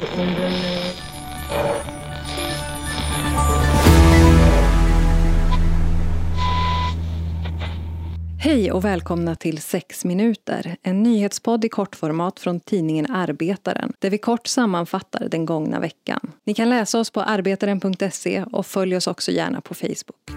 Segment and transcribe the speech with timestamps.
[0.00, 0.08] Hej
[8.72, 14.46] och välkomna till 6 minuter, en nyhetspodd i kortformat från tidningen Arbetaren där vi kort
[14.46, 16.32] sammanfattar den gångna veckan.
[16.44, 20.30] Ni kan läsa oss på arbetaren.se och följ oss också gärna på Facebook.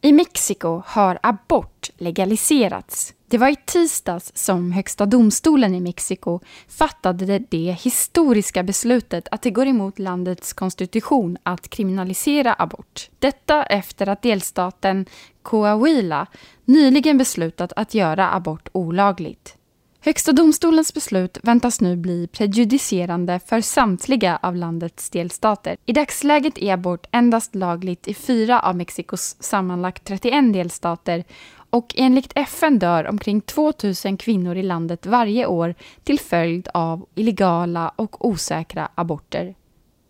[0.00, 3.14] I Mexiko har abort legaliserats.
[3.34, 9.50] Det var i tisdags som Högsta domstolen i Mexiko fattade det historiska beslutet att det
[9.50, 13.10] går emot landets konstitution att kriminalisera abort.
[13.18, 15.06] Detta efter att delstaten
[15.42, 16.26] Coahuila
[16.64, 19.56] nyligen beslutat att göra abort olagligt.
[20.00, 25.76] Högsta domstolens beslut väntas nu bli prejudicerande för samtliga av landets delstater.
[25.86, 31.24] I dagsläget är abort endast lagligt i fyra av Mexikos sammanlagt 31 delstater
[31.74, 35.74] och enligt FN dör omkring 2000 kvinnor i landet varje år
[36.04, 39.54] till följd av illegala och osäkra aborter.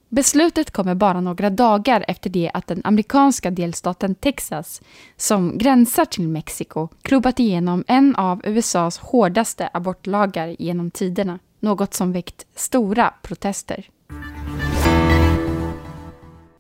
[0.08, 4.82] Beslutet kommer bara några dagar efter det att den amerikanska delstaten Texas,
[5.16, 11.38] som gränsar till Mexiko, klubbat igenom en av USAs hårdaste abortlagar genom tiderna.
[11.60, 13.88] Något som väckt stora protester.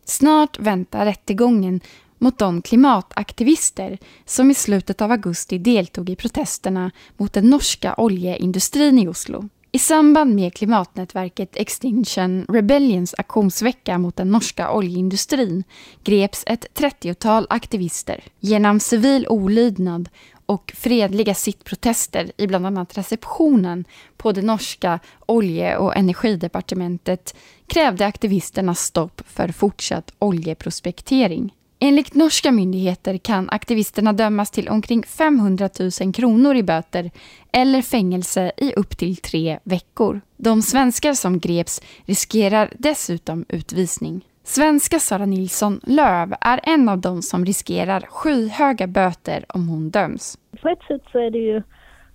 [0.04, 1.80] Snart väntar rättegången
[2.18, 8.98] mot de klimataktivister som i slutet av augusti deltog i protesterna mot den norska oljeindustrin
[8.98, 9.48] i Oslo.
[9.74, 15.64] I samband med klimatnätverket Extinction Rebellions aktionsvecka mot den norska oljeindustrin
[16.04, 18.24] greps ett 30-tal aktivister.
[18.40, 20.08] Genom civil olydnad
[20.46, 23.84] och fredliga sittprotester i bland annat receptionen
[24.16, 31.52] på det norska olje och energidepartementet krävde aktivisterna stopp för fortsatt oljeprospektering.
[31.78, 35.68] Enligt norska myndigheter kan aktivisterna dömas till omkring 500
[36.00, 37.10] 000 kronor i böter
[37.52, 40.20] eller fängelse i upp till tre veckor.
[40.36, 44.24] De svenskar som greps riskerar dessutom utvisning.
[44.42, 50.38] Svenska Sara Nilsson Löv är en av dem som riskerar skyhöga böter om hon döms.
[50.62, 51.62] På ett sätt så är det ju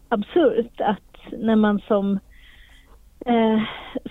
[0.09, 2.19] absurt att när man som,
[3.25, 3.59] eh,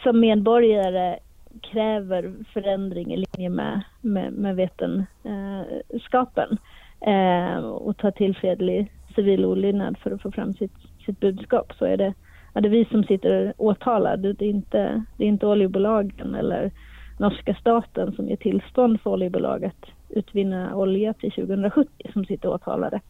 [0.02, 1.18] som medborgare
[1.58, 6.58] kräver förändring i linje med, med, med vetenskapen
[7.00, 10.76] eh, och tar till fredlig civil olydnad för att få fram sitt,
[11.06, 12.14] sitt budskap så är det,
[12.54, 14.32] är det är vi som sitter åtalade.
[14.32, 16.70] Det är inte, det är inte oljebolagen eller
[17.18, 23.00] norska staten som ger tillstånd för oljebolag att utvinna olja till 2070 som sitter åtalade.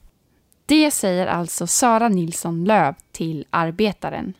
[0.66, 4.34] Det säger alltså Sara Nilsson Löv till Arbetaren.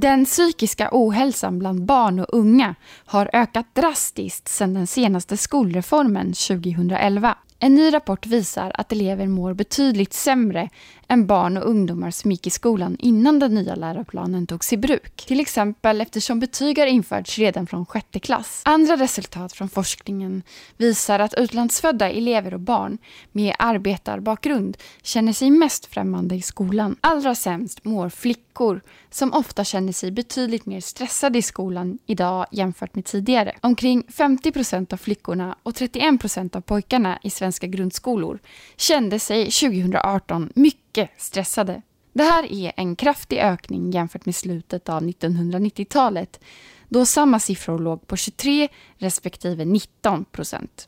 [0.00, 2.74] Den psykiska ohälsan bland barn och unga
[3.04, 7.34] har ökat drastiskt sedan den senaste skolreformen 2011.
[7.58, 10.68] En ny rapport visar att elever mår betydligt sämre
[11.10, 15.26] än barn och ungdomar som gick i skolan innan den nya läroplanen togs i bruk.
[15.26, 18.62] Till exempel eftersom betyg har införts redan från sjätte klass.
[18.64, 20.42] Andra resultat från forskningen
[20.76, 22.98] visar att utlandsfödda elever och barn
[23.32, 26.96] med arbetarbakgrund känner sig mest främmande i skolan.
[27.00, 32.94] Allra sämst mår flickor som ofta känner sig betydligt mer stressade i skolan idag jämfört
[32.94, 33.56] med tidigare.
[33.60, 38.38] Omkring 50 procent av flickorna och 31 procent av pojkarna i svenska grundskolor
[38.76, 41.82] kände sig 2018 mycket mycket stressade.
[42.12, 46.40] Det här är en kraftig ökning jämfört med slutet av 1990-talet
[46.88, 48.68] då samma siffror låg på 23
[48.98, 50.86] respektive 19 procent.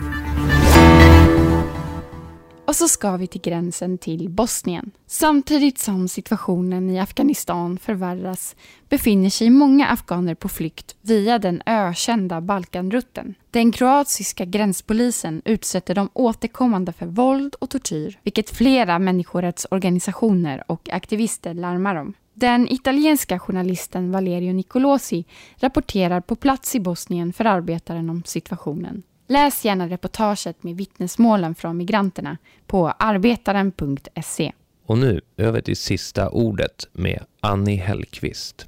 [2.67, 4.91] Och så ska vi till gränsen till Bosnien.
[5.07, 8.57] Samtidigt som situationen i Afghanistan förvärras
[8.89, 13.35] befinner sig många afghaner på flykt via den ökända Balkanrutten.
[13.51, 21.55] Den kroatiska gränspolisen utsätter dem återkommande för våld och tortyr, vilket flera människorättsorganisationer och aktivister
[21.55, 22.15] larmar om.
[22.35, 25.25] Den italienska journalisten Valerio Nicolosi
[25.57, 29.03] rapporterar på plats i Bosnien för Arbetaren om situationen.
[29.33, 34.53] Läs gärna reportaget med vittnesmålen från migranterna på arbetaren.se.
[34.87, 38.67] Och nu över till sista ordet med Annie Hellqvist.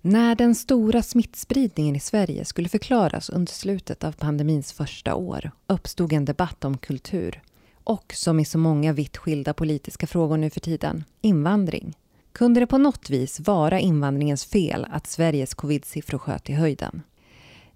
[0.00, 6.12] När den stora smittspridningen i Sverige skulle förklaras under slutet av pandemins första år uppstod
[6.12, 7.42] en debatt om kultur
[7.84, 11.96] och, som i så många vitt skilda politiska frågor nu för tiden, invandring.
[12.32, 17.02] Kunde det på något vis vara invandringens fel att Sveriges covid-siffror sköt i höjden?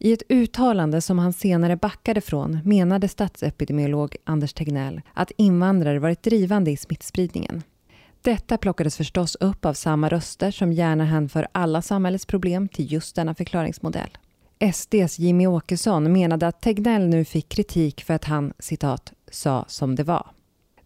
[0.04, 6.22] I ett uttalande som han senare backade från menade statsepidemiolog Anders Tegnell att invandrare varit
[6.22, 7.62] drivande i smittspridningen.
[8.22, 13.16] Detta plockades förstås upp av samma röster som gärna hänför alla samhällets problem till just
[13.16, 14.10] denna förklaringsmodell.
[14.74, 19.94] SDs Jimmy Åkesson menade att Tegnell nu fick kritik för att han citat, sa som
[19.94, 20.26] det var.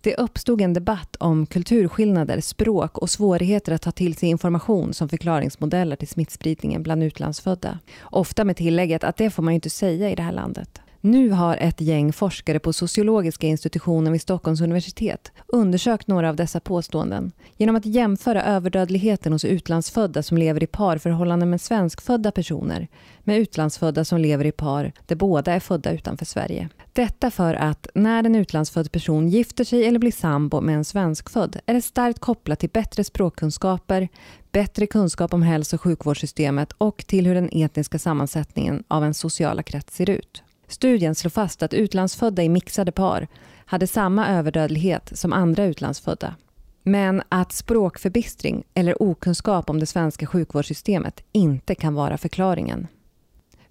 [0.07, 5.09] Det uppstod en debatt om kulturskillnader, språk och svårigheter att ta till sig information som
[5.09, 7.79] förklaringsmodeller till smittspridningen bland utlandsfödda.
[8.01, 10.81] Ofta med tillägget att det får man ju inte säga i det här landet.
[11.01, 16.61] Nu har ett gäng forskare på sociologiska institutionen vid Stockholms universitet undersökt några av dessa
[16.61, 22.89] påståenden genom att jämföra överdödligheten hos utlandsfödda som lever i parförhållanden med svenskfödda personer
[23.25, 26.69] med utlandsfödda som lever i par där båda är födda utanför Sverige.
[26.93, 31.61] Detta för att när en utlandsfödd person gifter sig eller blir sambo med en svenskfödd
[31.67, 34.09] är det starkt kopplat till bättre språkkunskaper,
[34.53, 39.63] bättre kunskap om hälso och sjukvårdssystemet och till hur den etniska sammansättningen av en sociala
[39.63, 40.43] krets ser ut.
[40.69, 43.29] Studien slår fast att utlandsfödda i mixade par
[43.67, 46.35] hade samma överdödlighet som andra utlandsfödda.
[46.83, 52.87] Men att språkförbistring eller okunskap om det svenska sjukvårdssystemet inte kan vara förklaringen.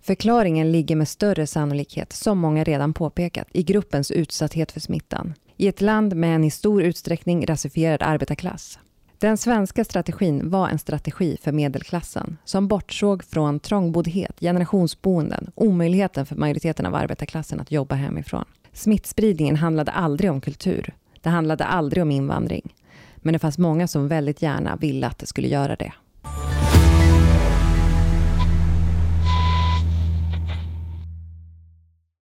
[0.02, 5.34] Förklaringen ligger med större sannolikhet, som många redan påpekat, i gruppens utsatthet för smittan.
[5.58, 8.80] I ett land med en i stor utsträckning rasifierad arbetarklass.
[9.26, 16.36] Den svenska strategin var en strategi för medelklassen som bortsåg från trångboddhet, generationsboenden, omöjligheten för
[16.36, 18.46] majoriteten av arbetarklassen att jobba hemifrån.
[18.74, 20.94] Smittspridningen handlade aldrig om kultur.
[21.22, 22.74] Det handlade aldrig om invandring.
[23.16, 25.94] Men det fanns många som väldigt gärna ville att det skulle göra det.